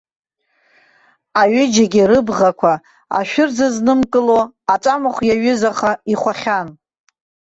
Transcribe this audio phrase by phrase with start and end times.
[1.41, 2.73] Аҩыџьагьы рыбӷақәа,
[3.19, 4.39] ашәыр зызнымкыло
[4.73, 6.67] аҵәамахә иаҩызаха, ихәахьан.